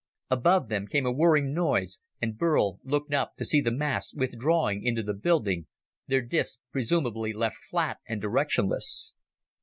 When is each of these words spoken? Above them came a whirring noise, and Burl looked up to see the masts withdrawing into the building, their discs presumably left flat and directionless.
Above 0.31 0.67
them 0.67 0.87
came 0.87 1.05
a 1.05 1.11
whirring 1.11 1.53
noise, 1.53 1.99
and 2.19 2.35
Burl 2.39 2.79
looked 2.83 3.13
up 3.13 3.35
to 3.37 3.45
see 3.45 3.61
the 3.61 3.69
masts 3.69 4.15
withdrawing 4.15 4.81
into 4.81 5.03
the 5.03 5.13
building, 5.13 5.67
their 6.07 6.23
discs 6.23 6.57
presumably 6.71 7.33
left 7.33 7.57
flat 7.69 7.99
and 8.07 8.19
directionless. 8.19 9.13